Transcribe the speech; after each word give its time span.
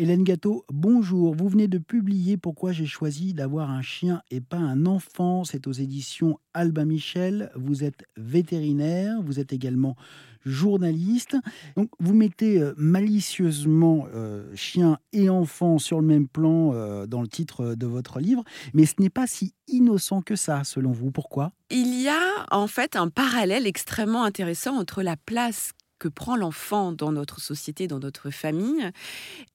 Hélène 0.00 0.24
Gâteau, 0.24 0.64
bonjour. 0.72 1.34
Vous 1.34 1.50
venez 1.50 1.68
de 1.68 1.76
publier 1.76 2.38
Pourquoi 2.38 2.72
j'ai 2.72 2.86
choisi 2.86 3.34
d'avoir 3.34 3.68
un 3.68 3.82
chien 3.82 4.22
et 4.30 4.40
pas 4.40 4.56
un 4.56 4.86
enfant. 4.86 5.44
C'est 5.44 5.66
aux 5.66 5.72
éditions 5.72 6.38
Albin 6.54 6.86
Michel. 6.86 7.50
Vous 7.54 7.84
êtes 7.84 8.06
vétérinaire, 8.16 9.20
vous 9.22 9.40
êtes 9.40 9.52
également 9.52 9.96
journaliste. 10.46 11.36
Donc 11.76 11.90
vous 11.98 12.14
mettez 12.14 12.62
euh, 12.62 12.72
malicieusement 12.78 14.06
euh, 14.14 14.50
chien 14.54 14.96
et 15.12 15.28
enfant 15.28 15.78
sur 15.78 16.00
le 16.00 16.06
même 16.06 16.28
plan 16.28 16.72
euh, 16.72 17.06
dans 17.06 17.20
le 17.20 17.28
titre 17.28 17.74
de 17.74 17.86
votre 17.86 18.20
livre, 18.20 18.42
mais 18.72 18.86
ce 18.86 18.94
n'est 19.00 19.10
pas 19.10 19.26
si 19.26 19.52
innocent 19.68 20.22
que 20.22 20.34
ça, 20.34 20.64
selon 20.64 20.92
vous. 20.92 21.10
Pourquoi? 21.10 21.52
Il 21.70 22.00
y 22.00 22.08
a 22.08 22.46
en 22.50 22.68
fait 22.68 22.96
un 22.96 23.08
parallèle 23.08 23.66
extrêmement 23.66 24.24
intéressant 24.24 24.78
entre 24.78 25.02
la 25.02 25.18
place 25.18 25.72
que 26.00 26.08
prend 26.08 26.34
l'enfant 26.34 26.90
dans 26.90 27.12
notre 27.12 27.40
société, 27.40 27.86
dans 27.86 28.00
notre 28.00 28.30
famille, 28.30 28.90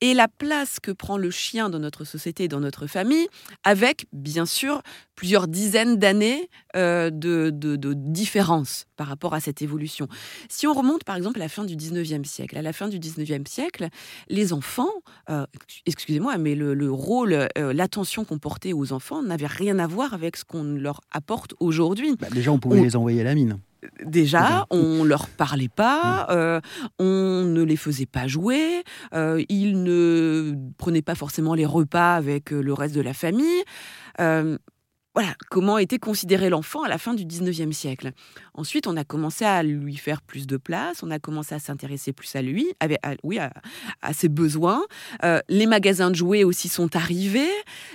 et 0.00 0.14
la 0.14 0.26
place 0.26 0.80
que 0.80 0.90
prend 0.90 1.18
le 1.18 1.30
chien 1.30 1.70
dans 1.70 1.78
notre 1.78 2.04
société, 2.04 2.48
dans 2.48 2.60
notre 2.60 2.86
famille, 2.86 3.28
avec 3.62 4.06
bien 4.12 4.46
sûr 4.46 4.82
plusieurs 5.14 5.46
dizaines 5.46 5.96
d'années 5.96 6.48
euh, 6.74 7.10
de, 7.10 7.50
de, 7.50 7.92
différence 7.94 8.86
par 8.96 9.06
rapport 9.06 9.34
à 9.34 9.40
cette 9.40 9.60
évolution. 9.60 10.08
Si 10.48 10.66
on 10.66 10.72
remonte 10.72 11.04
par 11.04 11.16
exemple 11.16 11.38
à 11.38 11.44
la 11.44 11.50
fin 11.50 11.64
du 11.64 11.76
19e 11.76 12.24
siècle, 12.24 12.56
à 12.56 12.62
la 12.62 12.72
fin 12.72 12.88
du 12.88 12.98
19e 12.98 13.46
siècle, 13.46 13.88
les 14.28 14.54
enfants, 14.54 14.90
euh, 15.28 15.46
excusez-moi, 15.84 16.38
mais 16.38 16.54
le, 16.54 16.90
rôle, 16.90 17.48
euh, 17.58 17.72
l'attention 17.74 18.24
qu'on 18.24 18.38
portait 18.38 18.72
aux 18.72 18.92
enfants 18.92 19.22
n'avait 19.22 19.46
rien 19.46 19.78
à 19.78 19.86
voir 19.86 20.14
avec 20.14 20.38
ce 20.38 20.44
qu'on 20.44 20.64
leur 20.64 21.02
apporte 21.10 21.54
aujourd'hui. 21.60 22.16
Bah, 22.18 22.28
déjà, 22.32 22.50
on 22.50 22.58
pouvait 22.58 22.80
les 22.80 22.96
envoyer 22.96 23.20
à 23.20 23.24
la 23.24 23.34
mine. 23.34 23.58
Déjà, 24.04 24.66
on 24.70 25.04
leur 25.04 25.28
parlait 25.28 25.68
pas, 25.68 26.24
mm. 26.24 26.26
euh, 26.30 26.60
on 26.98 27.44
ne 27.44 27.62
les 27.62 27.76
faisait 27.76 28.06
pas 28.06 28.26
jouer, 28.26 28.82
euh, 29.14 29.42
ils 29.48 29.82
ne 29.82 30.54
prenaient 30.76 31.02
pas 31.02 31.14
forcément 31.14 31.54
les 31.54 31.66
repas 31.66 32.14
avec 32.14 32.52
euh, 32.52 32.60
le 32.60 32.72
reste 32.74 32.94
de 32.94 33.00
la 33.00 33.14
famille. 33.14 33.64
Voilà 35.20 35.34
comment 35.50 35.76
était 35.76 35.98
considéré 35.98 36.48
l'enfant 36.48 36.82
à 36.82 36.88
la 36.88 36.96
fin 36.96 37.12
du 37.12 37.26
19e 37.26 37.72
siècle. 37.72 38.12
Ensuite, 38.54 38.86
on 38.86 38.96
a 38.96 39.04
commencé 39.04 39.44
à 39.44 39.62
lui 39.62 39.98
faire 39.98 40.22
plus 40.22 40.46
de 40.46 40.56
place, 40.56 41.02
on 41.02 41.10
a 41.10 41.18
commencé 41.18 41.54
à 41.54 41.58
s'intéresser 41.58 42.14
plus 42.14 42.34
à 42.36 42.40
lui, 42.40 42.72
à, 42.80 42.86
oui, 43.22 43.38
à, 43.38 44.12
ses 44.14 44.30
besoins. 44.30 44.82
les 45.50 45.66
magasins 45.66 46.10
de 46.10 46.16
jouets 46.16 46.42
aussi 46.42 46.70
sont 46.70 46.96
arrivés, 46.96 47.50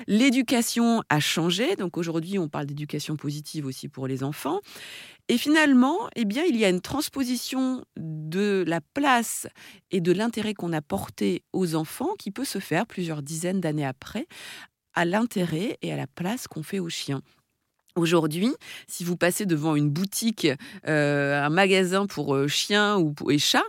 l'éducation 0.05 1.01
a 1.09 1.19
changé, 1.19 1.75
donc 1.75 1.97
aujourd'hui 1.97 2.37
on 2.37 2.47
parle 2.47 2.67
d'éducation 2.67 3.15
positive 3.15 3.65
aussi 3.65 3.87
pour 3.87 4.05
les 4.05 4.23
enfants. 4.23 4.59
Et 5.27 5.39
finalement, 5.39 6.07
eh 6.15 6.25
bien, 6.25 6.43
il 6.43 6.55
y 6.55 6.63
a 6.63 6.69
une 6.69 6.81
transposition 6.81 7.83
de 7.97 8.63
la 8.67 8.81
place 8.93 9.47
et 9.89 9.99
de 9.99 10.11
l'intérêt 10.11 10.53
qu'on 10.53 10.71
a 10.71 10.83
porté 10.83 11.43
aux 11.53 11.73
enfants 11.73 12.13
qui 12.19 12.29
peut 12.29 12.45
se 12.45 12.59
faire 12.59 12.85
plusieurs 12.85 13.23
dizaines 13.23 13.61
d'années 13.61 13.87
après 13.87 14.27
à 14.95 15.05
l'intérêt 15.05 15.77
et 15.81 15.93
à 15.93 15.97
la 15.97 16.07
place 16.07 16.47
qu'on 16.47 16.63
fait 16.63 16.79
aux 16.79 16.89
chiens. 16.89 17.21
Aujourd'hui, 17.95 18.51
si 18.89 19.05
vous 19.05 19.15
passez 19.15 19.45
devant 19.45 19.75
une 19.75 19.89
boutique, 19.89 20.47
euh, 20.87 21.41
un 21.41 21.49
magasin 21.49 22.07
pour 22.07 22.35
euh, 22.35 22.47
chiens 22.47 22.97
ou 22.97 23.13
et 23.29 23.39
chats, 23.39 23.63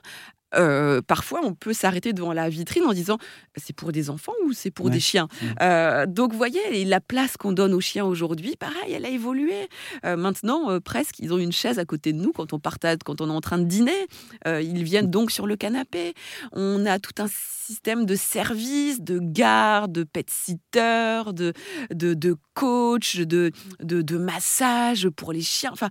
euh, 0.55 1.02
parfois 1.02 1.41
on 1.42 1.55
peut 1.55 1.72
s'arrêter 1.72 2.12
devant 2.12 2.33
la 2.33 2.48
vitrine 2.48 2.84
en 2.84 2.92
disant 2.92 3.19
c'est 3.56 3.75
pour 3.75 3.92
des 3.92 4.11
enfants 4.11 4.33
ou 4.44 4.52
c'est 4.52 4.70
pour 4.70 4.91
des 4.91 5.00
chiens. 5.00 5.28
Euh, 5.61 6.06
donc 6.06 6.33
vous 6.33 6.39
voyez, 6.39 6.84
la 6.84 7.00
place 7.00 7.36
qu'on 7.36 7.52
donne 7.52 7.75
aux 7.75 7.80
chiens 7.80 8.05
aujourd'hui, 8.05 8.56
pareil, 8.56 8.92
elle 8.92 9.05
a 9.05 9.08
évolué. 9.08 9.69
Euh, 10.05 10.17
maintenant, 10.17 10.80
presque, 10.80 11.19
ils 11.19 11.33
ont 11.33 11.39
une 11.39 11.52
chaise 11.52 11.78
à 11.78 11.84
côté 11.84 12.12
de 12.12 12.19
nous 12.19 12.33
quand 12.33 12.52
on 12.52 12.58
partage, 12.58 12.98
quand 13.05 13.20
on 13.20 13.28
est 13.28 13.33
en 13.33 13.41
train 13.41 13.58
de 13.58 13.64
dîner. 13.64 14.06
ils 14.47 14.84
viennent 14.84 15.11
donc 15.11 15.30
sur 15.30 15.47
le 15.47 15.56
canapé. 15.56 16.14
On 16.52 16.86
a 16.86 16.98
tout 16.98 17.22
un 17.22 17.28
système 17.28 18.06
de 18.06 18.14
services, 18.14 19.00
de 19.00 19.19
garde, 19.20 19.92
de 19.92 20.05
pet 20.05 20.28
sitter, 20.30 21.22
de, 21.33 21.52
de, 21.92 22.14
de 22.14 22.36
coach, 22.55 23.17
de, 23.17 23.50
de, 23.80 24.02
de 24.02 24.17
massage 24.17 25.08
pour 25.08 25.33
les 25.33 25.42
chiens. 25.42 25.70
Enfin, 25.72 25.91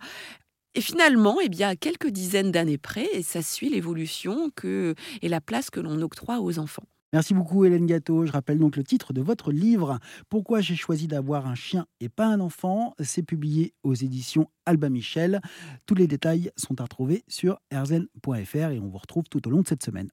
et 0.76 0.82
finalement, 0.82 1.38
eh 1.42 1.50
bien, 1.50 1.76
quelques 1.76 2.10
dizaines 2.10 2.52
d'années 2.52 2.78
près, 2.78 3.22
ça 3.24 3.42
suit 3.42 3.70
l'évolution 3.70 4.50
que, 4.56 4.94
et 5.22 5.30
la 5.30 5.42
place 5.42 5.70
que 5.70 5.80
l'on 5.80 6.02
octroie 6.02 6.42
aux 6.42 6.60
enfants. 6.60 6.84
Merci 7.14 7.34
beaucoup 7.34 7.64
Hélène 7.64 7.86
Gâteau. 7.86 8.26
Je 8.26 8.34
rappelle 8.34 8.60
donc 8.60 8.76
le 8.76 8.84
titre 8.84 9.14
de 9.14 9.22
votre 9.22 9.54
livre 9.54 10.00
Pourquoi 10.28 10.60
j'ai 10.60 10.76
choisi 10.76 11.08
d'avoir 11.08 11.48
un 11.48 11.56
chien 11.56 11.86
et 12.02 12.10
pas 12.10 12.26
un 12.26 12.42
enfant? 12.42 12.94
C'est 13.00 13.24
publié 13.24 13.74
aux 13.84 13.94
éditions 13.94 14.50
Alba 14.66 14.90
Michel. 14.90 15.40
Tous 15.86 15.96
les 15.96 16.08
détails 16.08 16.52
sont 16.58 16.82
à 16.82 16.84
retrouver 16.84 17.24
sur 17.30 17.58
erzen.fr 17.72 18.56
et 18.56 18.80
on 18.82 18.90
vous 18.90 18.98
retrouve 18.98 19.24
tout 19.30 19.48
au 19.48 19.52
long 19.52 19.62
de 19.62 19.68
cette 19.68 19.84
semaine. 19.84 20.10